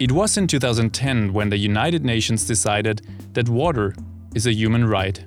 [0.00, 3.02] It was in 2010 when the United Nations decided
[3.32, 3.96] that water
[4.32, 5.24] is a human right.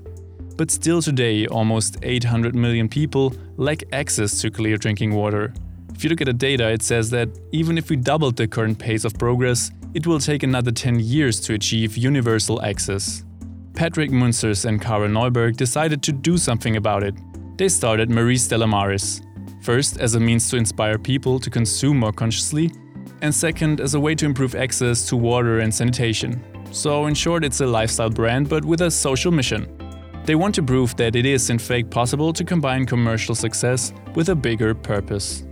[0.56, 5.54] But still today, almost 800 million people lack access to clear drinking water.
[5.94, 8.80] If you look at the data, it says that even if we doubled the current
[8.80, 13.26] pace of progress, it will take another 10 years to achieve universal access.
[13.74, 17.16] Patrick Munsters and Carel Neuberg decided to do something about it.
[17.58, 19.22] They started Marie Stella Maris,
[19.64, 22.72] first as a means to inspire people to consume more consciously,
[23.22, 26.44] and second as a way to improve access to water and sanitation.
[26.72, 29.68] So, in short, it's a lifestyle brand but with a social mission.
[30.26, 34.30] They want to prove that it is in fact possible to combine commercial success with
[34.30, 35.44] a bigger purpose.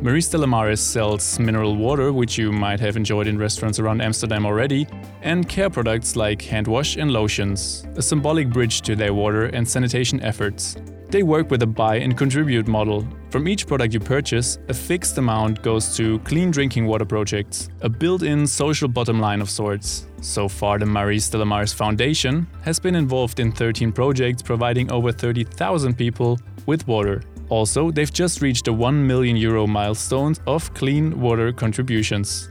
[0.00, 4.44] Marie Stella Maris sells mineral water, which you might have enjoyed in restaurants around Amsterdam
[4.44, 4.86] already,
[5.22, 9.68] and care products like hand wash and lotions, a symbolic bridge to their water and
[9.68, 10.76] sanitation efforts.
[11.08, 13.06] They work with a buy and contribute model.
[13.32, 17.88] From each product you purchase, a fixed amount goes to clean drinking water projects, a
[17.88, 20.06] built in social bottom line of sorts.
[20.20, 25.12] So far, the Marie Stella Maris Foundation has been involved in 13 projects providing over
[25.12, 27.22] 30,000 people with water.
[27.48, 32.50] Also, they've just reached a 1 million euro milestone of clean water contributions.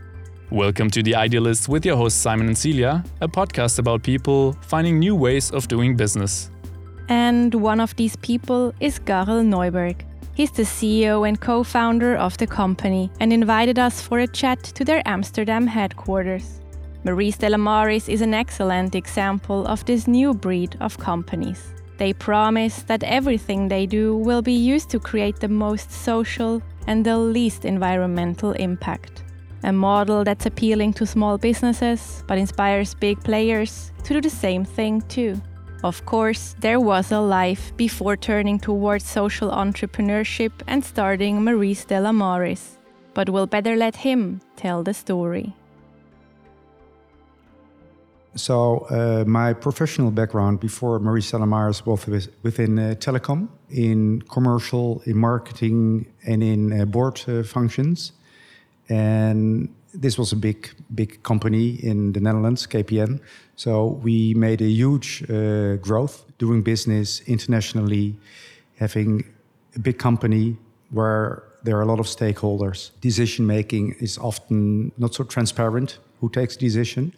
[0.50, 4.98] Welcome to The Idealist with your hosts Simon and Celia, a podcast about people finding
[4.98, 6.50] new ways of doing business.
[7.08, 10.11] And one of these people is Carel Neuberg.
[10.34, 14.62] He's the CEO and co founder of the company and invited us for a chat
[14.62, 16.60] to their Amsterdam headquarters.
[17.04, 21.74] Marie Stella Maris is an excellent example of this new breed of companies.
[21.98, 27.04] They promise that everything they do will be used to create the most social and
[27.04, 29.24] the least environmental impact.
[29.64, 34.64] A model that's appealing to small businesses but inspires big players to do the same
[34.64, 35.40] thing too.
[35.82, 42.12] Of course, there was a life before turning towards social entrepreneurship and starting Marie Stella
[42.12, 42.78] Maris,
[43.14, 45.54] but we'll better let him tell the story.
[48.34, 55.02] So, uh, my professional background before Marie Stella Maris was within uh, telecom, in commercial,
[55.04, 58.12] in marketing, and in uh, board uh, functions.
[58.88, 63.20] And this was a big, big company in the Netherlands, KPN.
[63.56, 68.16] So we made a huge uh, growth, doing business internationally,
[68.76, 69.24] having
[69.76, 70.56] a big company
[70.90, 72.90] where there are a lot of stakeholders.
[73.00, 75.98] Decision making is often not so transparent.
[76.20, 77.12] Who takes decision?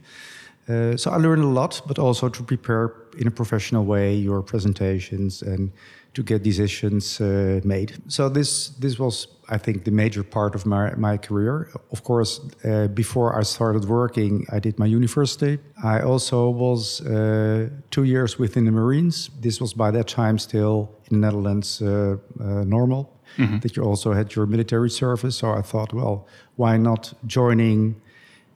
[0.68, 4.42] Uh, so I learned a lot, but also to prepare in a professional way your
[4.42, 5.70] presentations and
[6.14, 7.92] to get decisions uh, made.
[8.08, 11.68] So this this was, I think, the major part of my, my career.
[11.90, 15.58] Of course, uh, before I started working, I did my university.
[15.82, 19.30] I also was uh, two years within the Marines.
[19.40, 23.10] This was by that time still in the Netherlands uh, uh, normal.
[23.36, 23.58] Mm-hmm.
[23.58, 25.38] That you also had your military service.
[25.38, 27.96] So I thought, well, why not joining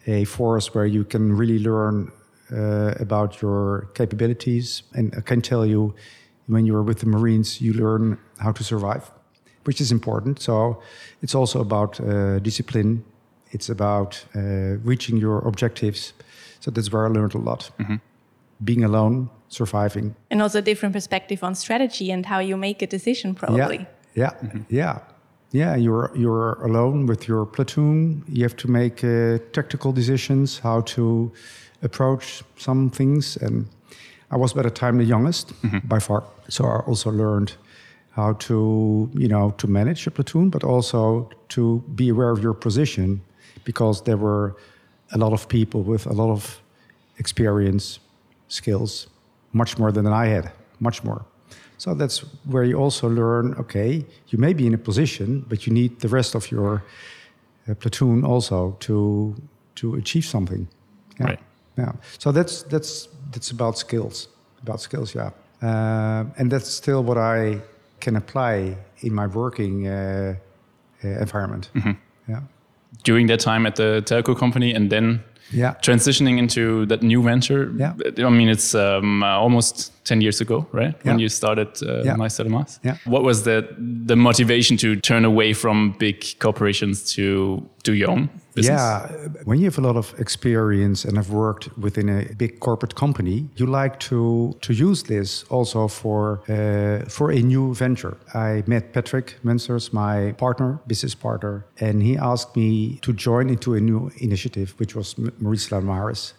[0.07, 2.13] a force where you can really learn
[2.53, 4.85] uh, about your capabilities?
[4.95, 5.95] And I can tell you,
[6.49, 9.11] when you're with the Marines, you learn how to survive,
[9.65, 10.41] which is important.
[10.41, 10.83] So
[11.23, 13.05] it's also about uh, discipline.
[13.53, 16.13] It's about uh, reaching your objectives.
[16.61, 17.71] So that's where I learned a lot.
[17.79, 17.97] Mm-hmm.
[18.65, 22.89] Being alone, surviving, and also a different perspective on strategy and how you make a
[22.89, 23.35] decision.
[23.35, 23.77] Probably.
[23.77, 23.87] Yeah.
[24.15, 24.31] Yeah.
[24.31, 24.63] Mm-hmm.
[24.69, 24.99] Yeah.
[25.53, 28.25] Yeah, you're you're alone with your platoon.
[28.29, 31.33] You have to make uh, tactical decisions, how to
[31.83, 33.67] approach some things, and
[34.31, 35.87] I was by the time the youngest mm-hmm.
[35.87, 36.25] by far.
[36.49, 37.55] So I also learned
[38.11, 42.55] how to, you know, to manage a platoon, but also to be aware of your
[42.55, 43.21] position
[43.65, 44.57] because there were
[45.13, 46.61] a lot of people with a lot of
[47.19, 48.01] experience,
[48.49, 49.09] skills,
[49.53, 51.25] much more than I had, much more.
[51.79, 55.73] So that's where you also learn okay, you may be in a position, but you
[55.73, 56.83] need the rest of your
[57.69, 59.35] uh, platoon also to
[59.77, 60.67] to achieve something.
[61.21, 61.27] Yeah.
[61.27, 61.41] Right.
[61.77, 61.93] Yeah.
[62.19, 64.29] So that's that's that's about skills.
[64.63, 65.31] About skills, yeah.
[65.63, 67.61] Uh, and that's still what I
[68.01, 70.37] can apply in my working uh,
[71.05, 71.71] uh, environment.
[71.75, 71.93] Mm-hmm.
[72.29, 72.41] Yeah.
[73.05, 75.75] During that time at the telco company, and then yeah.
[75.83, 77.73] transitioning into that new venture.
[77.77, 77.95] Yeah.
[78.19, 80.95] I mean, it's um, uh, almost 10 years ago, right?
[81.05, 81.13] Yeah.
[81.13, 82.17] When you started uh, yeah.
[82.17, 82.29] My
[82.83, 82.97] Yeah.
[83.05, 88.31] What was the, the motivation to turn away from big corporations to do your own
[88.59, 88.81] business?
[88.81, 89.45] Yeah.
[89.49, 93.39] When you have a lot of experience and have worked within a big corporate company,
[93.59, 94.19] you like to,
[94.67, 98.15] to use this also for, uh, for a new venture.
[98.35, 103.75] I met Patrick Munsters, my partner, business partner, and he asked me to join into
[103.75, 106.35] a new initiative, which was Marie Stella Maris.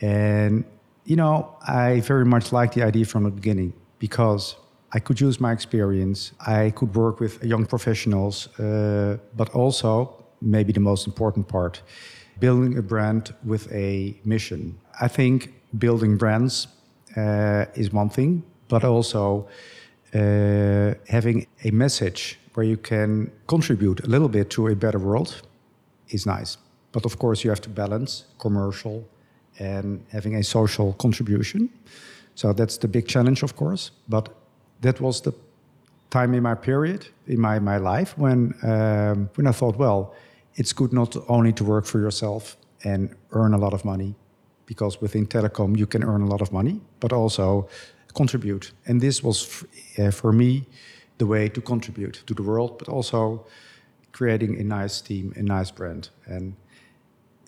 [0.00, 0.64] And
[1.04, 4.56] you know, I very much liked the idea from the beginning because
[4.92, 6.32] I could use my experience.
[6.46, 11.82] I could work with young professionals, uh, but also, maybe the most important part,
[12.38, 14.78] building a brand with a mission.
[15.00, 16.68] I think building brands
[17.16, 19.48] uh, is one thing, but also
[20.14, 25.42] uh, having a message where you can contribute a little bit to a better world
[26.08, 26.58] is nice.
[26.92, 29.04] But of course, you have to balance commercial
[29.58, 31.68] and having a social contribution.
[32.34, 33.90] So that's the big challenge, of course.
[34.08, 34.28] But
[34.80, 35.32] that was the
[36.10, 40.14] time in my period in my, my life when um, when I thought, well,
[40.56, 44.14] it's good not only to work for yourself and earn a lot of money,
[44.66, 47.68] because within telecom you can earn a lot of money, but also
[48.14, 48.72] contribute.
[48.86, 49.64] And this was
[49.98, 50.64] uh, for me
[51.18, 53.46] the way to contribute to the world, but also
[54.12, 56.54] creating a nice team, a nice brand, and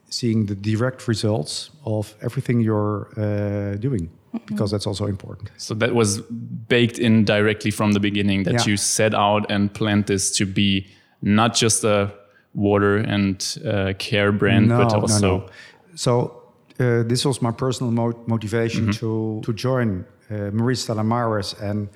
[0.08, 4.10] seeing the direct results of everything you're uh, doing
[4.46, 5.50] because that's also important.
[5.56, 6.20] So that was
[6.68, 8.64] baked in directly from the beginning that Yeah.
[8.66, 10.86] you set out and planned this to be
[11.22, 12.12] not just a
[12.56, 15.50] water and uh, care brand, but also
[15.94, 16.42] So
[16.80, 21.88] uh, this was my personal mo- motivation to to join uh, Marie Stella Maris, and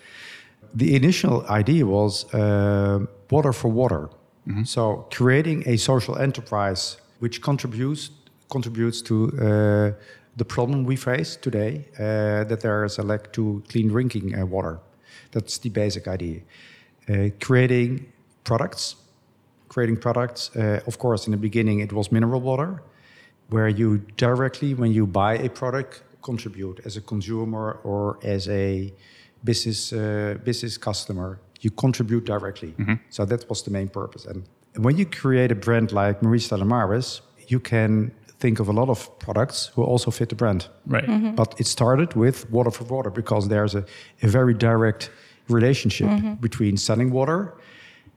[0.75, 4.09] the initial idea was uh, water for water.
[4.65, 8.11] So creating a social enterprise which contributes
[8.49, 9.93] contributes to uh,
[10.37, 14.47] the problem we face today uh, that there is a lack to clean drinking uh,
[14.47, 14.81] water.
[15.31, 16.41] That's the basic idea.
[17.09, 18.07] Uh, creating
[18.43, 18.97] products
[19.71, 20.51] creating products.
[20.55, 22.83] Uh, of course, in the beginning, it was mineral water,
[23.49, 28.93] where you directly, when you buy a product, contribute as a consumer or as a
[29.43, 31.39] business uh, business customer.
[31.63, 32.75] You contribute directly.
[33.11, 34.25] So that was the main purpose.
[34.31, 34.45] And
[34.85, 38.89] when you create a brand like Marie Stella Maris, you can think of a lot
[38.89, 40.69] of products who also fit the brand.
[40.87, 41.37] right.
[41.37, 43.85] But it started with water for water because there's a,
[44.23, 45.11] a very direct
[45.49, 46.09] relationship
[46.41, 47.53] between selling water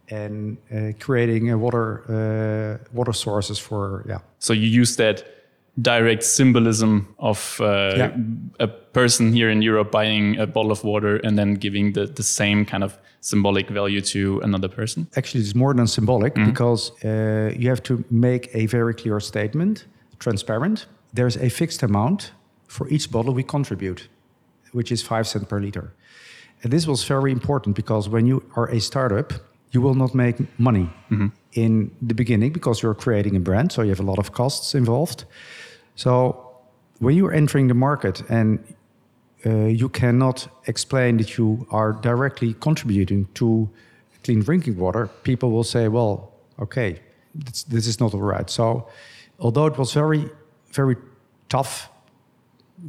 [0.10, 5.24] and uh, creating a water uh, water sources for yeah So you use that
[5.82, 7.66] direct symbolism of uh,
[7.98, 8.12] Yeah.
[8.60, 12.24] a person here in Europe buying a bottle of water and then giving the, the
[12.24, 15.08] same kind of symbolic value to another person.
[15.16, 19.86] actually it's more than symbolic because uh, you have to make a very clear statement
[20.20, 22.34] transparent there's a fixed amount
[22.68, 24.10] for each bottle we contribute
[24.74, 25.86] which is five cents per liter
[26.64, 29.34] and this was very important because when you are a startup
[29.74, 30.90] you will not make money
[31.54, 34.76] in the beginning because you're creating a brand so you have a lot of costs
[34.76, 35.26] involved
[35.96, 36.54] so
[37.00, 38.60] when you're entering the market and
[39.46, 43.70] uh, you cannot explain that you are directly contributing to
[44.24, 47.00] clean drinking water, people will say, well, okay,
[47.36, 48.50] this, this is not all right.
[48.50, 48.88] So,
[49.40, 50.30] although it was very,
[50.72, 50.96] very
[51.50, 51.90] tough,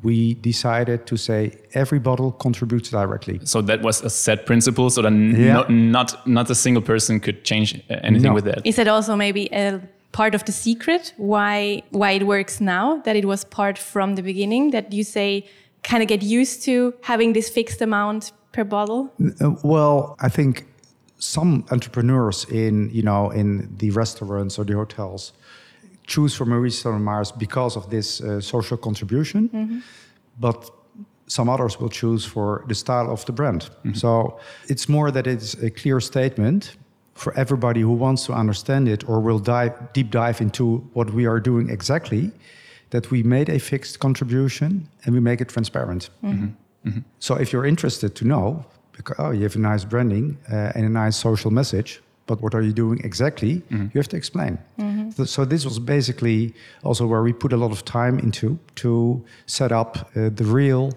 [0.02, 3.40] we decided to say every bottle contributes directly.
[3.44, 5.52] So that was a set principle, so that Yeah.
[5.54, 8.34] not, not not a single person could change anything No.
[8.34, 8.60] with that.
[8.66, 9.80] Is that also maybe a
[10.12, 13.00] part of the secret why why it works now?
[13.04, 15.44] That it was part from the beginning that you say
[15.90, 19.12] kind of get used to having this fixed amount per bottle?
[19.40, 20.64] Uh, well, I think
[21.18, 25.32] some entrepreneurs in you know in the restaurants or the hotels
[26.06, 29.82] choose for Marie Stella Maris because of this uh, social contribution,
[30.38, 30.70] but
[31.26, 33.70] some others will choose for the style of the brand.
[33.94, 36.76] So it's more that it's a clear statement
[37.14, 41.26] for everybody who wants to understand it or will dive deep dive into what we
[41.26, 42.30] are doing exactly.
[42.90, 46.10] That we made a fixed contribution and we make it transparent.
[47.18, 50.84] So if you're interested to know, because oh, you have a nice branding uh, and
[50.84, 53.54] a nice social message, but what are you doing exactly?
[53.70, 53.86] Mm-hmm.
[53.92, 54.58] You have to explain.
[54.78, 55.10] Mm-hmm.
[55.10, 56.52] So- So this was basically
[56.82, 60.90] also where we put a lot of time into to set up uh, the real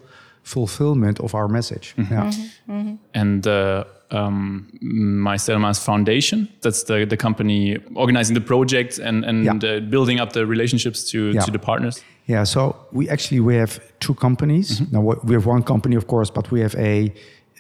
[0.44, 1.94] fulfillment of our message.
[1.98, 2.14] Mm-hmm.
[2.14, 2.96] Yeah.
[3.14, 6.48] and the um, Marie Stella Maris Foundation.
[6.62, 9.54] That's the, the company organizing the project and, and Yeah.
[9.70, 11.42] uh, building up the relationships to, Yeah.
[11.46, 12.04] to the partners.
[12.26, 14.82] Yeah, so we actually we have two companies.
[14.92, 17.12] Now we- we have one company, of course, but we have a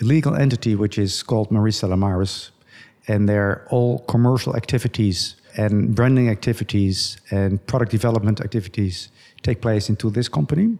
[0.01, 2.51] legal entity which is called Marie Stella Maris,
[3.07, 9.09] and they're all commercial activities and branding activities and product development activities
[9.41, 10.77] take place into this company.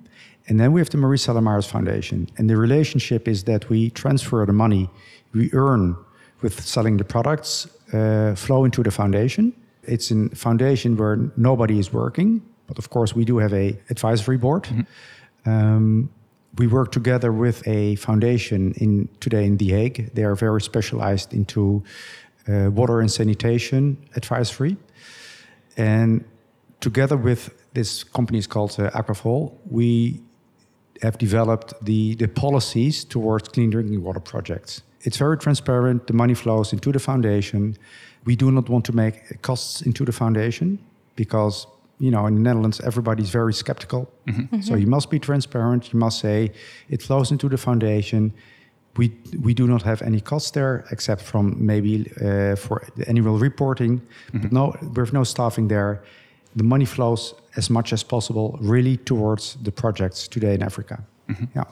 [0.48, 3.90] And then we have the Marie Stella Maris Foundation, and the relationship is that we
[3.90, 4.90] transfer the money
[5.34, 5.96] we earn
[6.42, 9.54] with selling the products uh, flow into the foundation.
[9.84, 14.38] It's a foundation where nobody is working, but of course we do have a advisory
[14.38, 14.68] board.
[15.46, 16.10] Um,
[16.58, 20.14] we work together with a foundation in today in The Hague.
[20.14, 21.84] They are very specialized into
[22.48, 24.78] uh, water and sanitation advisory,
[25.76, 26.24] and
[26.80, 30.22] together with this company is called uh, Aqua for All, we
[31.02, 34.82] have developed the, the policies towards clean drinking water projects.
[35.02, 36.08] It's very transparent.
[36.08, 37.78] The money flows into the foundation.
[38.26, 40.80] We do not want to make costs into the foundation
[41.16, 41.68] because
[42.00, 44.08] you know, in the Netherlands, everybody's very skeptical.
[44.28, 44.42] Mm-hmm.
[44.42, 44.62] Mm-hmm.
[44.62, 45.94] So you must be transparent.
[45.94, 46.52] You must say
[46.90, 48.34] it flows into the foundation.
[48.98, 49.12] We
[49.44, 54.00] we do not have any costs there except from maybe uh, for the annual reporting.
[54.00, 54.40] Mm-hmm.
[54.42, 56.04] But no, we have no staffing there.
[56.56, 61.04] The money flows as much as possible, really towards the projects today in Africa.
[61.56, 61.64] Yeah.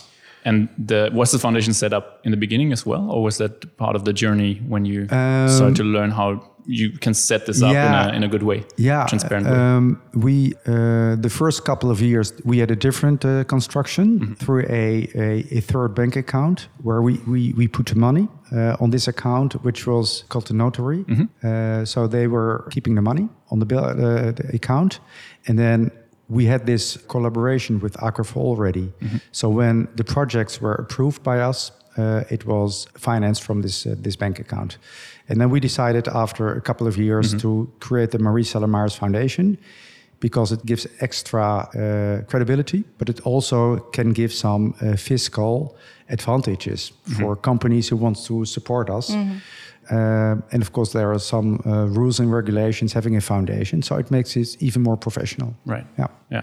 [0.46, 3.76] And the, was the foundation set up in the beginning as well, or was that
[3.78, 5.06] part of the journey when you
[5.50, 8.04] started to learn how you can set this up Um, yeah.
[8.08, 9.54] in, a, in a good way, yeah transparent way?
[9.56, 14.64] um, we uh, the first couple of years we had a different uh, construction through
[14.70, 18.90] a, a, a third bank account where we, we, we put the money uh, on
[18.90, 21.06] this account which was called the notary
[21.44, 25.00] uh, so they were keeping the money on the, bill, uh, the account
[25.48, 25.92] and then
[26.28, 28.92] we had this collaboration with Aqua for All already.
[29.32, 33.96] So when the projects were approved by us uh, it was financed from this uh,
[33.98, 34.78] this bank account.
[35.30, 38.96] And then we decided after a couple of years to create the Marie Stella Maris
[38.96, 39.58] Foundation
[40.20, 45.76] because it gives extra uh, credibility, but it also can give some uh, fiscal
[46.10, 49.10] advantages for companies who want to support us.
[49.92, 53.98] Uh, and of course, there are some uh, rules and regulations having a foundation, so
[53.98, 55.54] it makes it even more professional.
[55.66, 55.86] Right.
[55.98, 56.08] Yeah.
[56.32, 56.42] Yeah.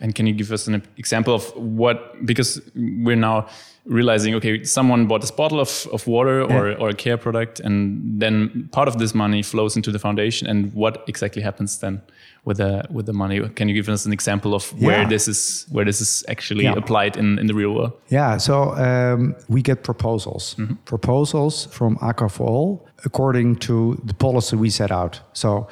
[0.00, 3.46] And can you give us an example of what, because we're now
[3.86, 8.20] realizing, okay, someone bought this bottle of, of water or, or a care product, and
[8.20, 10.48] then part of this money flows into the foundation.
[10.48, 12.02] And what exactly happens then
[12.44, 13.48] with the, with the money?
[13.50, 16.74] Can you give us an example of where this is, where this is actually Yeah.
[16.76, 17.92] applied in, in the real world?
[18.08, 24.56] Yeah, so um, we get proposals, proposals from Aqua for All according to the policy
[24.56, 25.20] we set out.
[25.32, 25.68] So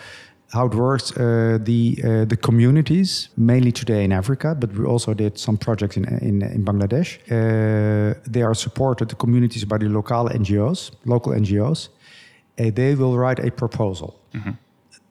[0.55, 5.15] how it works, uh, the uh, the communities, mainly today in Africa, but we also
[5.15, 7.19] did some projects in in, in Bangladesh.
[7.31, 11.89] Uh, they are supported the communities by the local NGOs, local NGOs.
[12.57, 14.15] And they will write a proposal,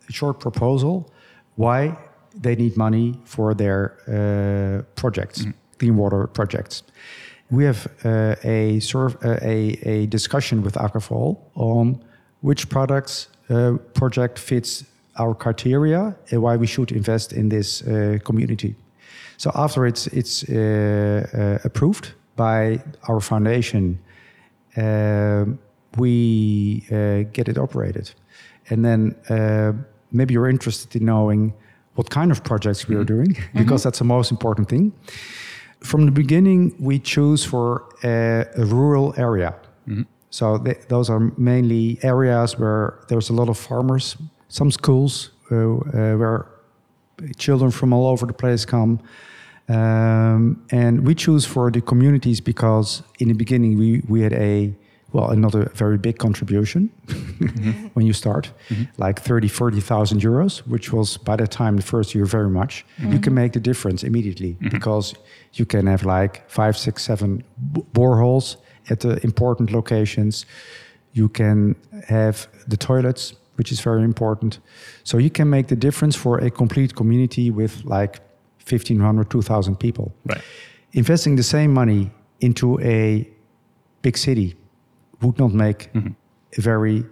[0.09, 1.12] a short proposal,
[1.57, 1.97] why
[2.41, 5.45] they need money for their uh, projects,
[5.77, 6.83] clean water projects.
[7.51, 12.01] We have uh, a, serv- uh, a a discussion with Aqua for All on
[12.41, 14.85] which products uh, project fits
[15.17, 18.75] our criteria and why we should invest in this uh, community.
[19.38, 24.00] So after it's it's uh, uh, approved by our foundation,
[24.77, 25.60] um,
[25.98, 28.12] we uh, get it operated,
[28.70, 29.74] and then uh,
[30.12, 31.53] maybe you're interested in knowing
[31.96, 34.91] what kind of projects we are doing because that's the most important thing.
[35.82, 39.53] From the beginning, we choose for a, a rural area.
[40.29, 44.17] So th- those are mainly areas where there's a lot of farmers,
[44.53, 46.45] some schools uh, uh, where
[47.38, 49.00] children from all over the place come.
[49.67, 54.72] Um, and we choose for the communities because in the beginning we, we had a,
[55.12, 56.89] well, not a very big contribution
[57.93, 58.51] when you start,
[58.98, 62.86] like 30, 40,000 euros, which was by the time the first year very much.
[63.00, 65.15] You can make the difference immediately because
[65.53, 67.43] you can have like five, six, seven
[67.93, 68.57] boreholes
[68.91, 70.45] at the important locations.
[71.13, 71.75] You can
[72.07, 74.60] have the toilets, which is very important.
[75.03, 78.19] So you can make the difference for a complete community with like
[78.67, 80.13] 1,500, 2,000 people.
[80.25, 80.41] Right.
[80.93, 83.27] Investing the same money into a
[84.01, 84.55] big city
[85.22, 86.13] would not make mm-hmm.
[86.57, 87.05] a very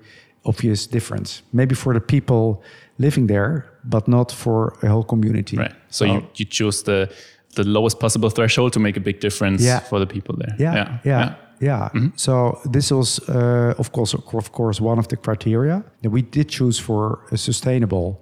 [0.46, 1.44] obvious difference.
[1.54, 2.64] Maybe for the people
[2.98, 5.58] living there, but not for a whole community.
[5.58, 5.74] Right.
[5.90, 7.12] So you, you choose the,
[7.56, 9.80] the lowest possible threshold to make a big difference Yeah.
[9.80, 10.56] for the people there.
[10.60, 11.36] Yeah, yeah, yeah.
[11.62, 16.24] Yeah, so this was, uh, of course, of course, one of the criteria that we
[16.24, 18.20] did choose for a sustainable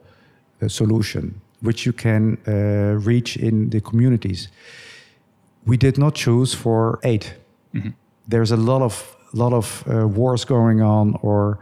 [0.62, 4.50] uh, solution, which you can uh, reach in the communities.
[5.65, 7.27] We did not choose for aid.
[8.27, 11.60] There's a lot of lot of uh, wars going on or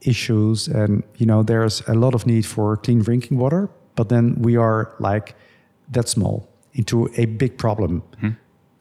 [0.00, 3.68] issues, and you know there's a lot of need for clean drinking water.
[3.94, 5.34] But then we are like
[5.92, 8.02] that small into a big problem.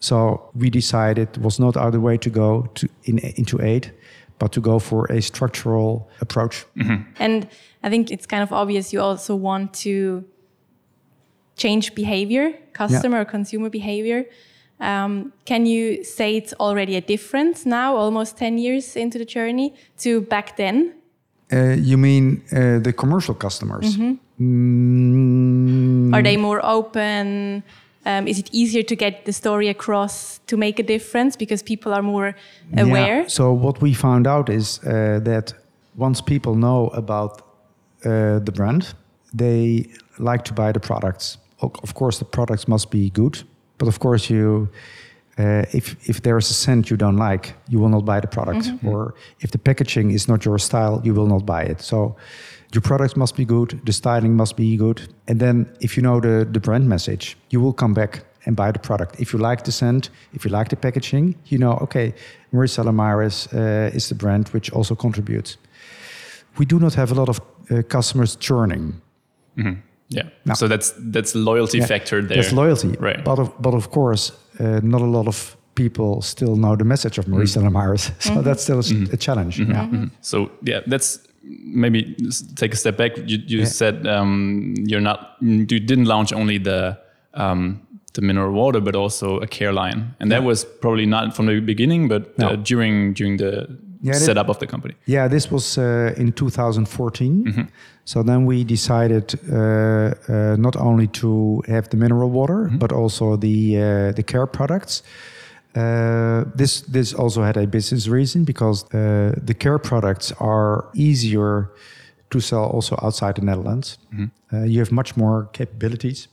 [0.03, 3.93] So we decided it was not other way to go to in, into aid,
[4.37, 6.65] but to go for a structural approach.
[7.19, 7.47] And
[7.83, 10.25] I think it's kind of obvious you also want to
[11.55, 14.25] change behavior, customer or consumer behavior.
[14.81, 19.73] Um, can you say it's already a difference now, almost 10 years into the journey,
[19.99, 20.95] to back then?
[21.53, 23.95] Uh, you mean uh, the commercial customers?
[24.41, 27.63] Mm, Are they more open?
[28.05, 31.93] Um, is it easier to get the story across to make a difference because people
[31.93, 32.35] are more
[32.77, 33.21] aware?
[33.21, 33.27] Yeah.
[33.27, 35.53] So what we found out is uh, that
[35.95, 37.41] once people know about
[38.05, 38.93] uh, the brand,
[39.33, 39.87] they
[40.19, 41.37] like to buy the products.
[41.61, 43.41] Of course, the products must be good,
[43.77, 44.67] but of course, you
[45.37, 48.27] Uh, if if there is a scent you don't like, you will not buy the
[48.27, 48.71] product.
[48.85, 51.81] Or if the packaging is not your style, you will not buy it.
[51.81, 52.15] So
[52.73, 56.19] your product must be good, the styling must be good, and then if you know
[56.19, 59.19] the the brand message, you will come back and buy the product.
[59.19, 62.13] If you like the scent, if you like the packaging, you know, okay,
[62.51, 65.57] Marie Stella Maris uh, is the brand which also contributes.
[66.57, 67.39] We do not have a lot of
[67.71, 69.01] uh, customers churning.
[70.09, 70.29] Yeah.
[70.45, 70.53] No.
[70.53, 72.37] So that's that's loyalty Yeah, factor there.
[72.37, 73.23] There's loyalty, Right.
[73.23, 77.17] But of, but of course, uh, not a lot of people still know the message
[77.17, 78.79] of Marie Stella Maris, so that's still
[79.13, 79.59] a challenge.
[79.59, 79.87] Yeah.
[79.87, 80.09] Mhm.
[80.21, 81.19] So yeah, that's
[81.65, 82.15] maybe
[82.55, 83.17] take a step back.
[83.17, 83.65] You, you Yeah.
[83.65, 86.97] said um, you're not you didn't launch only the
[87.33, 87.79] um,
[88.13, 91.59] the mineral water, but also a care line, and that was probably not from the
[91.61, 93.67] beginning, but uh, during during the
[94.05, 94.93] Yeah, that- setup of the company.
[95.05, 97.43] Yeah, this was uh, in 2014.
[97.45, 97.61] Mm-hmm.
[98.05, 102.77] So then we decided uh, uh, not only to have the mineral water, Mm-hmm.
[102.77, 105.03] but also the uh, the care products.
[105.75, 111.69] Uh, this this also had a business reason because uh, the care products are easier
[112.29, 113.97] to sell also outside the Netherlands.
[114.11, 114.55] Mm-hmm.
[114.55, 116.27] Uh, you have much more capabilities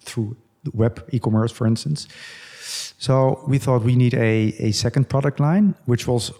[0.00, 0.36] through
[0.72, 2.08] web e-commerce, for instance.
[2.98, 6.32] So we thought we need a, a second product line, which was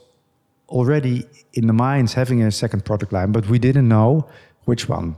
[0.68, 4.26] already in the minds having a second product line, but we didn't know
[4.66, 5.14] which one.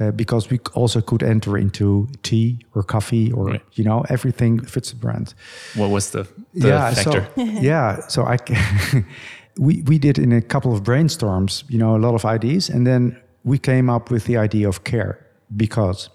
[0.00, 3.62] Uh, because we also could enter into tea or coffee or Right.
[3.72, 5.34] you know everything fits the brand.
[5.74, 6.22] What was the,
[6.54, 7.26] the factor?
[7.34, 8.36] So, yeah, so I
[9.58, 12.86] we we did in a couple of brainstorms, you know, a lot of ideas, and
[12.86, 15.16] then we came up with the idea of care
[15.56, 16.10] because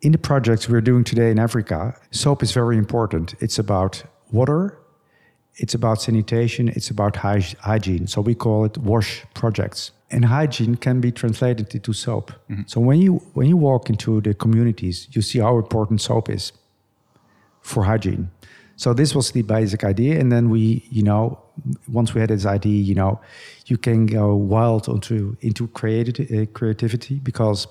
[0.00, 3.34] in the projects we're doing today in Africa, soap is very important.
[3.40, 4.78] It's about water,
[5.56, 8.06] it's about sanitation, it's about hy- hygiene.
[8.06, 9.92] So we call it wash projects.
[10.14, 12.32] And hygiene can be translated into soap.
[12.66, 16.52] So when you when you walk into the communities, you see how important soap is
[17.62, 18.28] for hygiene.
[18.76, 21.38] So this was the basic idea, and then we, you know,
[21.92, 23.20] once we had this idea, you know,
[23.66, 27.68] you can go wild onto into creativity, uh, creativity because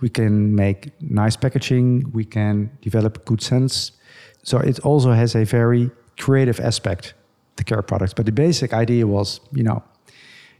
[0.00, 3.92] we can make nice packaging, we can develop good scents.
[4.42, 7.14] So it also has a very creative aspect,
[7.56, 8.14] the care products.
[8.14, 9.82] But the basic idea was, you know,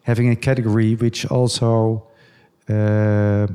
[0.02, 2.06] having a category which also,
[2.68, 3.46] uh,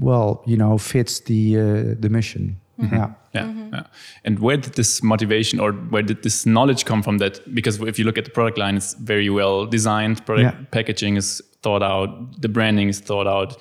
[0.00, 2.60] well, you know, fits the uh, the mission.
[2.78, 3.12] Yeah.
[3.34, 3.82] Yeah, yeah.
[4.24, 7.18] And where did this motivation or where did this knowledge come from?
[7.18, 10.24] That because if you look at the product line, it's very well designed.
[10.26, 10.64] Product Yeah.
[10.70, 12.40] packaging is thought out.
[12.40, 13.56] The branding is thought out.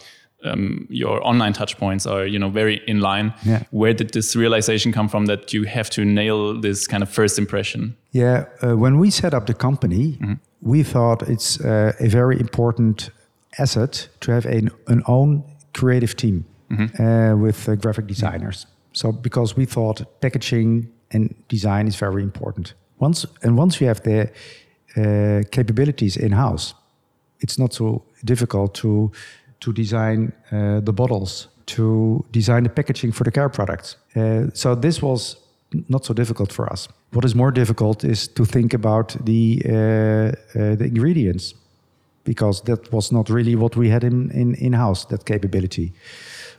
[0.46, 3.34] Um, your online touch points are you know very in line.
[3.46, 3.64] Yeah.
[3.72, 7.38] Where did this realization come from that you have to nail this kind of first
[7.40, 7.96] impression?
[8.12, 10.18] Yeah, uh, when we set up the company,
[10.64, 13.12] we thought it's uh, a very important
[13.60, 16.46] asset to have an, an own creative team
[17.00, 18.68] uh, with uh, graphic designers.
[18.94, 22.74] So because we thought packaging and design is very important.
[23.00, 24.30] Once and once you have the
[24.96, 26.74] uh, capabilities in house,
[27.40, 29.12] it's not so difficult to
[29.60, 33.98] to design uh, the bottles, to design the packaging for the care products.
[34.16, 35.38] Uh, so this was
[35.88, 36.88] not so difficult for us.
[37.12, 41.56] What is more difficult is to think about the uh, uh, the ingredients,
[42.24, 45.92] because that was not really what we had in in in house that capability.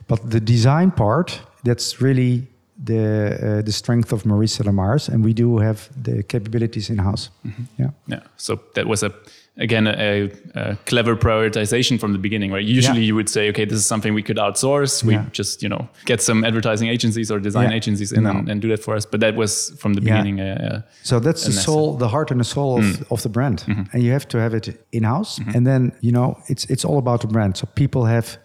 [0.07, 2.47] But the design part, that's really
[2.85, 6.97] the uh, the strength of Marie Stella Maris, and we do have the capabilities in
[6.97, 7.29] house.
[7.79, 7.91] Yeah.
[8.07, 8.21] Yeah.
[8.35, 9.11] So that was a
[9.57, 12.65] again a, a clever prioritization from the beginning, right?
[12.65, 13.07] Usually Yeah.
[13.07, 15.03] you would say, okay, this is something we could outsource.
[15.03, 15.25] We Yeah.
[15.31, 17.77] just you know get some advertising agencies or design Yeah.
[17.77, 18.31] agencies in No.
[18.31, 19.05] and, and do that for us.
[19.05, 20.39] But that was from the beginning.
[20.39, 23.11] Uh, uh, So that's the soul, the heart and the soul of, mm.
[23.11, 23.83] of the brand, mm-hmm.
[23.93, 25.39] and you have to have it in house.
[25.39, 25.55] Mm-hmm.
[25.55, 27.57] And then you know it's it's all about the brand.
[27.57, 28.37] So people have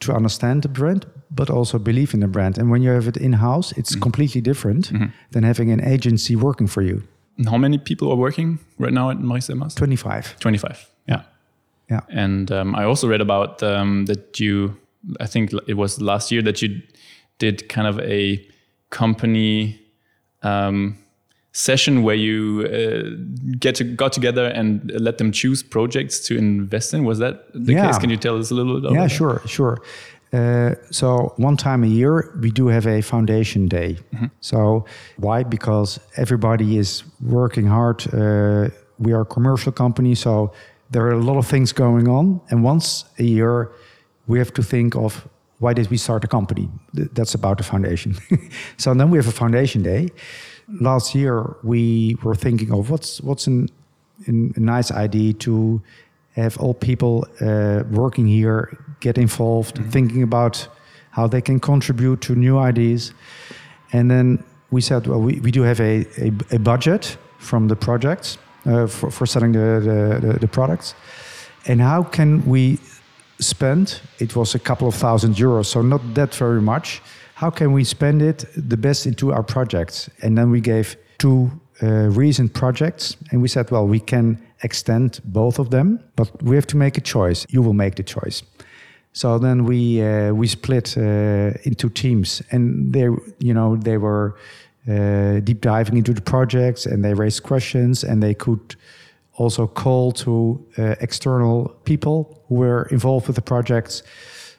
[0.00, 2.58] to understand the brand, but also believe in the brand.
[2.58, 4.00] And when you have it in house, it's mm.
[4.00, 5.06] completely different mm-hmm.
[5.30, 7.02] than having an agency working for you.
[7.46, 9.74] How many people are working right now at Marie Stella Maris?
[9.74, 10.38] Twenty five.
[10.40, 10.88] 25.
[11.06, 11.22] Yeah.
[11.90, 12.00] Yeah.
[12.10, 14.76] And um, I also read about um, that you,
[15.20, 16.82] I think it was last year that you
[17.38, 18.44] did kind of a
[18.90, 19.80] company
[20.42, 20.96] um,
[21.52, 26.92] session where you uh, get to got together and let them choose projects to invest
[26.94, 27.04] in.
[27.04, 27.86] Was that the Yeah.
[27.86, 27.98] case?
[27.98, 28.84] Can you tell us a little bit?
[28.84, 29.10] about Yeah, that?
[29.10, 29.78] sure, sure.
[30.32, 33.96] Uh, so one time a year we do have a foundation day.
[34.40, 34.84] So
[35.16, 35.42] why?
[35.42, 38.02] Because everybody is working hard.
[38.12, 40.52] Uh, we are a commercial company, so
[40.90, 42.40] there are a lot of things going on.
[42.50, 43.70] And once a year,
[44.26, 45.26] we have to think of
[45.60, 46.68] why did we start a company?
[46.92, 48.16] That's about the foundation.
[48.76, 50.08] so then we have a foundation day.
[50.80, 53.68] Last year we were thinking of what's what's an,
[54.26, 55.82] an, a nice idea to
[56.36, 60.68] have all people uh, working here get involved, thinking about
[61.10, 63.12] how they can contribute to new ideas.
[63.92, 67.76] And then we said, well, we, we do have a, a, a budget from the
[67.76, 69.80] projects uh, for, for selling the,
[70.20, 70.94] the, the, the products.
[71.66, 72.78] And how can we
[73.40, 77.00] spend, it was a couple of thousand euros, so not that very much.
[77.34, 80.10] How can we spend it the best into our projects?
[80.22, 81.50] And then we gave two
[81.82, 86.56] uh, recent projects and we said, well, we can extend both of them, but we
[86.56, 87.46] have to make a choice.
[87.48, 88.42] You will make the choice.
[89.12, 94.34] So then we uh, we split uh, into teams, and they you know they were
[94.88, 98.76] uh, deep diving into the projects, and they raised questions, and they could
[99.34, 104.02] also call to uh, external people who were involved with the projects.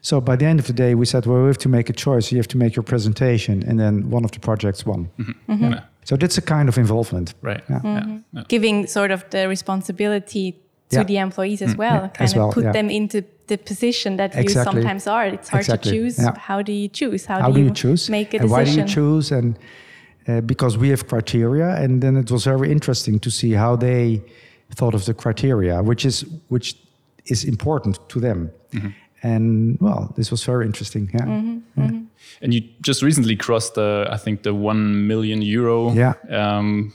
[0.02, 1.94] So by the end of the day, we said, well, we have to make a
[1.94, 2.32] choice.
[2.32, 5.10] You have to make your presentation, and then one of the projects won.
[5.18, 5.52] Mm-hmm.
[5.52, 5.72] Mm-hmm.
[5.72, 5.82] Yeah.
[6.06, 7.62] So that's a kind of involvement, right?
[7.70, 7.80] Yeah.
[7.80, 8.18] Mm-hmm.
[8.34, 8.44] Yeah.
[8.48, 10.56] Giving sort of the responsibility
[10.90, 14.36] to the employees as well, kind as of well, put them into the position that
[14.36, 14.54] exactly.
[14.54, 15.26] you sometimes are.
[15.26, 15.92] It's hard exactly.
[15.92, 16.18] to choose.
[16.38, 17.26] How do you choose?
[17.26, 18.10] How, How do, you, choose?
[18.10, 18.52] Make a and decision.
[18.52, 19.32] Why do you choose?
[19.32, 19.60] And
[20.28, 24.22] uh, because we have criteria, and then it was very interesting to see how they
[24.76, 26.76] thought of the criteria, which is which
[27.26, 28.52] is important to them.
[28.72, 28.90] Mm-hmm.
[29.22, 31.10] And well, this was very interesting.
[31.14, 31.26] Yeah.
[31.26, 31.60] Mm-hmm.
[31.78, 31.88] yeah.
[31.88, 32.04] Mm-hmm.
[32.42, 35.92] And you just recently crossed the, I think, the one million euro.
[35.94, 36.14] Yeah.
[36.30, 36.94] Um,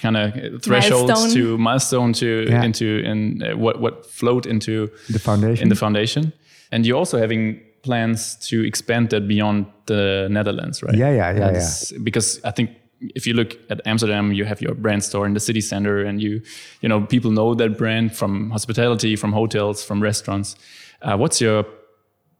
[0.00, 1.34] kind of thresholds milestone.
[1.34, 2.62] to milestone to yeah.
[2.62, 6.32] into in uh, what what flowed into the foundation in the foundation
[6.72, 11.52] and you're also having plans to expand that beyond the Netherlands right yeah yeah yeah,
[11.52, 11.98] yeah.
[12.02, 12.70] because I think
[13.14, 16.22] if you look at Amsterdam, you have your brand store in the city center, and
[16.22, 16.42] you,
[16.80, 20.56] you know, people know that brand from hospitality, from hotels, from restaurants.
[21.02, 21.64] Uh, what's your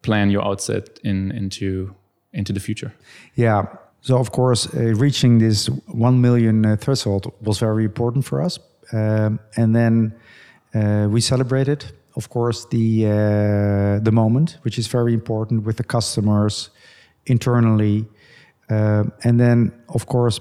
[0.02, 1.94] plan, your outset in into
[2.32, 2.94] into the future?
[3.34, 3.66] Yeah.
[4.06, 8.58] So of course, uh, reaching this one million uh, threshold was very important for us,
[8.92, 10.14] um, and then
[10.74, 15.84] uh, we celebrated, of course, the uh, the moment, which is very important with the
[15.84, 16.70] customers
[17.24, 18.06] internally
[18.68, 20.40] um, and then, of course,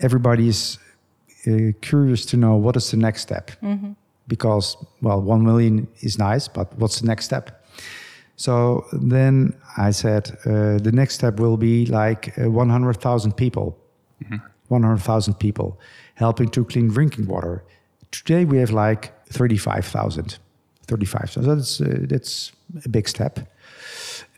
[0.00, 0.78] everybody is
[1.46, 3.50] uh, curious to know what is the next step.
[3.62, 3.92] Mm-hmm.
[4.28, 7.61] Because, well, 1 million is nice, but what's the next step?
[8.36, 13.78] So then I said, uh, the next step will be like uh, 100,000 people.
[14.22, 14.36] Mm-hmm.
[14.68, 15.78] 100,000 people
[16.14, 17.62] helping to clean drinking water.
[18.10, 20.38] Today we have like 35,000.
[20.86, 21.42] 35,000.
[21.42, 22.52] So that's, uh, that's
[22.84, 23.38] a big step.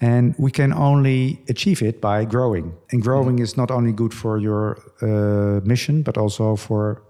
[0.01, 2.75] And we can only achieve it by growing.
[2.91, 7.03] And growing is not only good for your uh, mission, but also for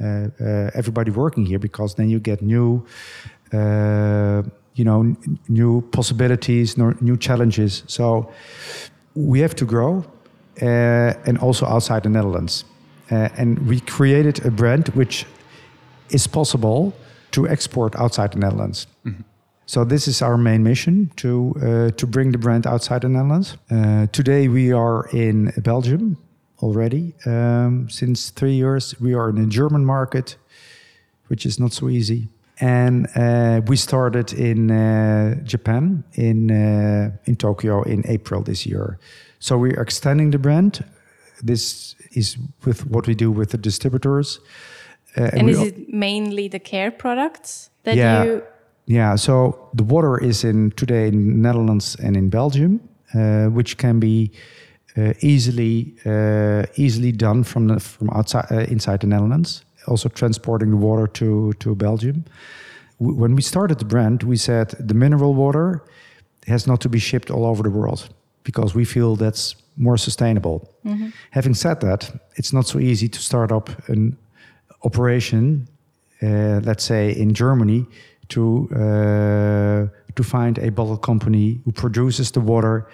[0.00, 2.84] uh, uh, everybody working here, because then you get new,
[3.52, 4.42] uh,
[4.76, 5.16] you know,
[5.48, 7.82] new possibilities, new challenges.
[7.86, 8.30] So
[9.14, 10.04] we have to grow,
[10.62, 12.64] uh, and also outside the Netherlands.
[13.10, 15.26] Uh, and we created a brand which
[16.10, 16.92] is possible
[17.30, 18.86] to export outside the Netherlands.
[19.04, 19.22] Mm-hmm.
[19.66, 23.56] So this is our main mission to uh, to bring the brand outside the Netherlands.
[23.70, 26.16] Uh, today we are in Belgium
[26.62, 27.14] already.
[27.24, 30.36] Um, since three years we are in the German market,
[31.28, 32.28] which is not so easy.
[32.58, 38.98] And uh, we started in uh, Japan in uh, in Tokyo in April this year.
[39.38, 40.84] So we are extending the brand.
[41.42, 44.40] This is with what we do with the distributors.
[45.16, 48.24] Uh, and, and is it mainly the care products that yeah.
[48.24, 48.42] you?
[48.86, 52.80] Yeah, so the water is in today in Netherlands and in Belgium,
[53.14, 54.30] uh, which can be
[54.96, 59.65] uh, easily uh, easily done from the, from outside uh, inside the Netherlands.
[59.86, 62.24] Also transporting the water to to Belgium.
[62.98, 65.82] W when we started the brand, we said the mineral water
[66.46, 68.08] has not to be shipped all over the world
[68.42, 70.60] because we feel that's more sustainable.
[70.82, 71.12] Mm -hmm.
[71.30, 74.16] Having said that, it's not so easy to start up an
[74.80, 75.68] operation,
[76.22, 77.86] uh, let's say in Germany,
[78.26, 82.86] to uh, to find a bottle company who produces the water,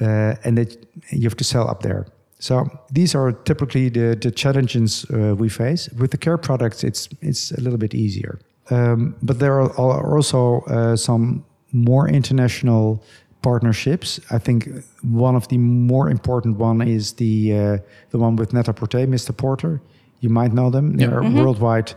[0.00, 0.76] uh, and that
[1.08, 2.04] you have to sell up there.
[2.40, 5.90] So these are typically the the challenges uh, we face.
[5.98, 8.38] With the care products, it's it's a little bit easier.
[8.70, 13.02] Um, but there are also uh, some more international
[13.42, 14.20] partnerships.
[14.30, 14.68] I think
[15.02, 17.78] one of the more important one is the uh,
[18.10, 19.32] the one with Net-a-Porter, Mr.
[19.32, 19.80] Porter.
[20.20, 20.96] You might know them.
[20.96, 21.36] They're mm -hmm.
[21.36, 21.94] worldwide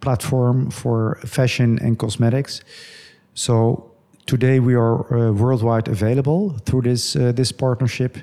[0.00, 2.62] platform for fashion and cosmetics.
[3.34, 3.84] So
[4.24, 8.16] today we are uh, worldwide available through this uh, this partnership,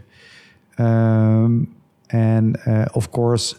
[0.78, 1.76] um,
[2.10, 3.56] and uh, of course,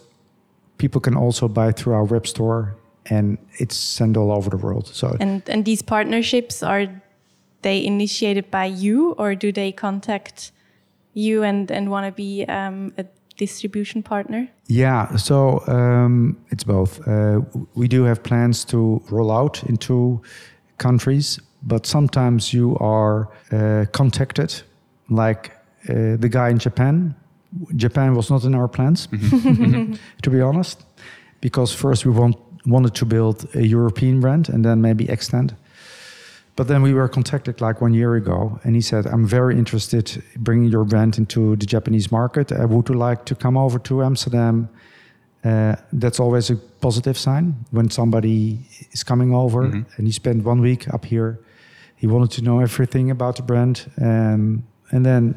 [0.79, 2.77] people can also buy through our web store,
[3.07, 4.87] and it's sent all over the world.
[4.87, 6.87] So and and these partnerships are
[7.63, 10.53] they initiated by you, or do they contact
[11.15, 13.05] you and and want to be um, a
[13.37, 14.49] distribution partner?
[14.67, 17.07] Yeah, so um, it's both.
[17.07, 17.41] Uh,
[17.75, 20.21] we do have plans to roll out into
[20.79, 24.63] countries, but sometimes you are uh, contacted,
[25.09, 25.56] like
[25.89, 27.15] uh, the guy in Japan.
[27.77, 29.07] Japan was not in our plans,
[30.23, 30.85] to be honest,
[31.41, 35.55] because first we want, wanted to build a European brand and then maybe extend.
[36.57, 40.17] But then we were contacted like one year ago, and he said, "I'm very interested
[40.35, 42.51] in bringing your brand into the Japanese market.
[42.51, 44.69] I would like to come over to Amsterdam."
[45.45, 48.59] Uh, that's always a positive sign when somebody
[48.91, 51.39] is coming over and he spent one week up here.
[51.95, 55.35] He wanted to know everything about the brand, um, and then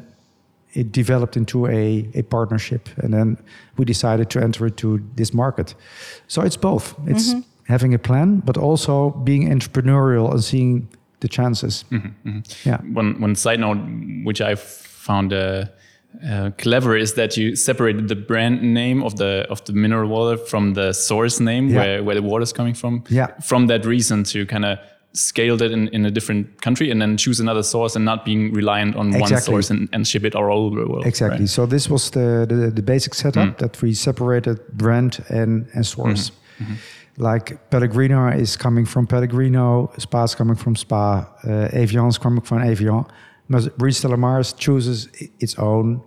[0.72, 3.36] it developed into a, a partnership, and then
[3.76, 5.74] we decided to enter into this market.
[6.28, 6.94] So it's both.
[7.06, 7.34] It's
[7.68, 10.88] having a plan, but also being entrepreneurial and seeing
[11.20, 11.84] the chances.
[12.64, 12.78] Yeah.
[12.94, 13.78] One one side note
[14.24, 15.64] which I found uh,
[16.28, 20.36] uh, clever is that you separated the brand name of the of the mineral water
[20.46, 21.76] from the source name Yeah.
[21.78, 23.02] where where the water is coming from.
[23.10, 23.26] Yeah.
[23.40, 24.78] From that reason to kind of
[25.12, 28.52] scale it in, in a different country and then choose another source and not being
[28.52, 31.06] reliant on one source and, and ship it all over the world.
[31.06, 31.40] Exactly.
[31.40, 31.48] right?
[31.48, 36.30] So this was the, the, the basic setup that we separated brand and, and source.
[37.16, 42.40] Like Pellegrino is coming from Pellegrino, Spa is coming from Spa, uh, Evian is coming
[42.40, 43.04] from Evian.
[43.48, 45.08] Marie Stella Maris chooses
[45.40, 46.00] its own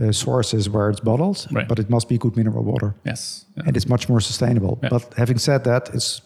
[0.00, 1.66] uh, sources where it's bottled, Right.
[1.66, 2.94] but it must be good mineral water.
[3.04, 3.46] Yes.
[3.56, 3.64] Yeah.
[3.66, 4.78] and it's much more sustainable.
[4.82, 4.90] Yeah.
[4.90, 6.20] But having said that, it's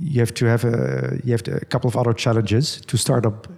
[0.00, 3.26] you have to have a you have to, a couple of other challenges to start
[3.26, 3.48] up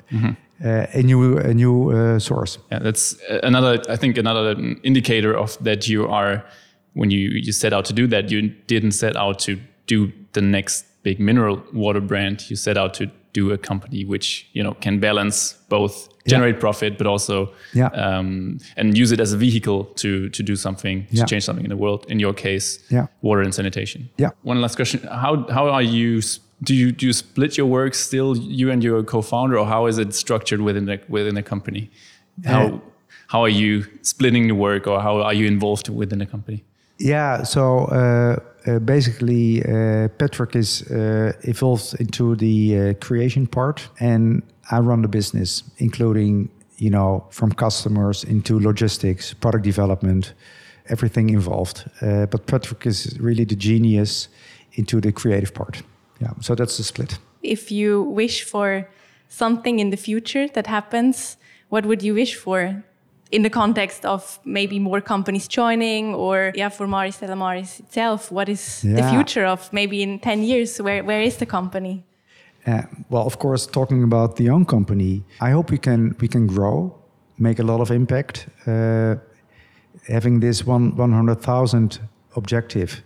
[0.65, 2.59] uh, a new a new uh, source.
[2.71, 3.83] Yeah, that's uh, another.
[3.89, 6.45] I think another indicator of that you are
[6.95, 8.31] when you you set out to do that.
[8.31, 12.51] You didn't set out to do the next big mineral water brand.
[12.51, 16.97] You set out to do a company which you know can balance both generate profit,
[16.99, 17.89] but also Yeah.
[17.89, 21.25] um, and use it as a vehicle to to do something to Yeah.
[21.27, 22.05] change something in the world.
[22.09, 23.07] In your case, Yeah.
[23.23, 24.09] water and sanitation.
[24.19, 24.31] Yeah.
[24.43, 26.21] One last question: How how are you?
[26.63, 29.99] Do you do you split your work still you and your co-founder, or how is
[29.99, 31.91] it structured within the within the company?
[32.45, 32.79] How Uh,
[33.27, 36.63] how are you splitting the work, or how are you involved within the company?
[36.99, 37.45] Yeah.
[37.45, 44.43] So uh, uh, basically, uh, Patrick is uh, evolved into the uh, creation part, and
[44.71, 50.35] I run the business, including you know from customers into logistics, product development,
[50.89, 51.85] everything involved.
[52.01, 54.29] Uh, but Patrick is really the genius
[54.75, 55.83] into the creative part.
[56.21, 56.33] Yeah.
[56.41, 57.19] So that's the split.
[57.43, 58.89] If you wish for
[59.29, 61.37] something in the future that happens,
[61.69, 62.83] what would you wish for?
[63.31, 68.31] In the context of maybe more companies joining, or yeah, for Marie Stella Maris itself,
[68.31, 70.81] what is the future of maybe in 10 years?
[70.81, 72.05] Where, where is the company?
[72.67, 76.47] Uh, well, of course, talking about the own company, I hope we can we can
[76.47, 76.95] grow,
[77.37, 78.49] make a lot of impact.
[78.67, 79.17] Uh,
[80.09, 82.01] having this one one hundred thousand
[82.37, 83.03] objective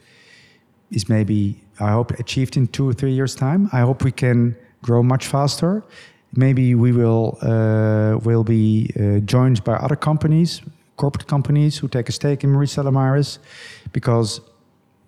[0.90, 3.68] is maybe I hope achieved in two or three years' time.
[3.72, 5.82] I hope we can grow much faster.
[6.32, 10.62] Maybe we will uh, will be uh, joined by other companies,
[10.96, 13.38] corporate companies who take a stake in Marie Stella Maris,
[13.92, 14.40] because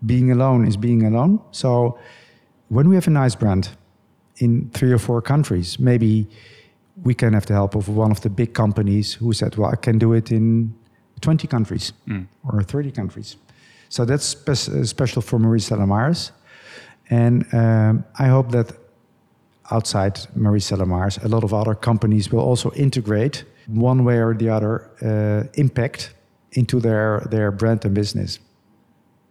[0.06, 1.38] being alone is being alone.
[1.50, 1.98] So
[2.68, 3.68] when we have a nice brand
[4.40, 6.26] in three or four countries, maybe
[7.05, 9.76] we can have the help of one of the big companies who said, "Well, I
[9.76, 10.72] can do it in
[11.20, 11.92] 20 countries
[12.44, 13.37] or 30 countries."
[13.88, 16.33] So that's spe- uh, special for Marie Stella Maris,
[17.11, 18.72] and um, I hope that
[19.70, 24.35] outside Marie Stella Maris, a lot of other companies will also integrate one way or
[24.35, 26.14] the other uh, impact
[26.53, 28.40] into their their brand and business.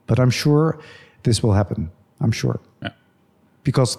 [0.07, 0.77] But I'm sure
[1.23, 1.89] this will happen.
[2.21, 2.91] I'm sure Yeah.
[3.63, 3.97] because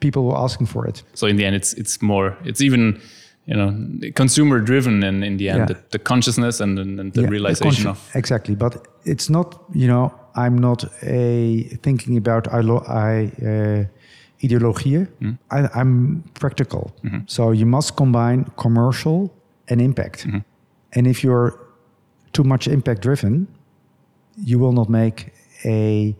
[0.00, 1.02] people were asking for it.
[1.14, 3.00] So in the end, it's it's more it's even
[3.46, 3.74] you know
[4.14, 5.66] consumer driven, and in the end, Yeah.
[5.66, 9.46] the, the consciousness and, and, and the Yeah, realization consci- of exactly but it's not
[9.74, 13.84] you know i'm not a thinking about i, lo- I uh,
[14.44, 15.32] ideologie Hmm.
[15.50, 17.18] I, i'm practical Mm-hmm.
[17.26, 19.30] so you must combine commercial
[19.70, 20.38] and impact Mm-hmm.
[20.96, 21.52] and if you're
[22.32, 23.46] too much impact driven
[24.44, 25.32] you will not make
[25.64, 26.14] a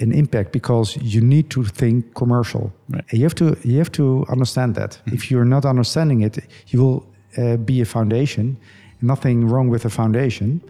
[0.00, 3.04] an impact because you need to think commercial Right.
[3.06, 3.16] Mm-hmm.
[3.16, 7.00] you have to you have to understand that if you're not understanding it you will
[7.36, 8.56] uh, be a foundation
[9.02, 10.60] nothing wrong with a foundation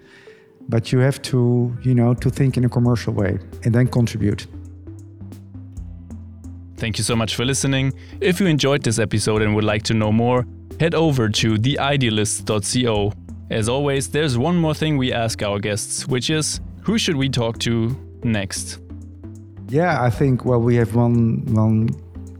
[0.68, 1.38] but you have to
[1.82, 4.46] you know to think in a commercial way and then contribute
[6.76, 7.92] Thank you so much for listening.
[8.20, 10.46] If you enjoyed this episode and would like to know more,
[10.78, 13.12] head over to theidealist.co.
[13.50, 17.28] As always, there's one more thing we ask our guests, which is who should we
[17.28, 18.78] talk to next?
[19.70, 21.88] Yeah i think well we have one one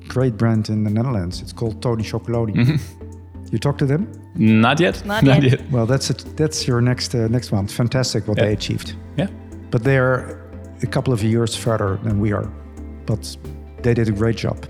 [0.09, 1.43] great brand in the netherlands.
[1.43, 2.81] It's called Tony Chocolonely.
[3.53, 4.07] You talk to them?
[4.35, 5.05] Not yet.
[5.07, 5.61] Not yet.
[5.71, 7.67] well that's it that's your next uh, next one.
[7.69, 8.95] Fantastic what they achieved.
[9.17, 9.29] Yeah.
[9.71, 10.39] but they're
[10.83, 12.49] a couple of years further than we are.
[13.07, 13.37] But
[13.83, 14.67] they did a great job